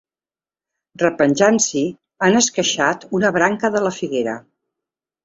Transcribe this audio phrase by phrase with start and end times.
[1.01, 1.83] Repenjant-s'hi,
[2.27, 4.35] han esqueixat una branca de la figuera.